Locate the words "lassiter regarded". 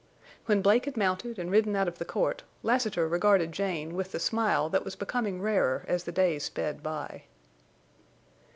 2.63-3.51